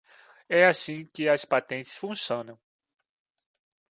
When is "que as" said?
1.13-1.45